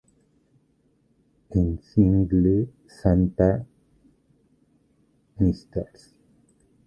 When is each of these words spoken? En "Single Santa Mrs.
En 1.51 1.77
"Single 1.79 2.69
Santa 2.87 3.63
Mrs. 5.37 6.15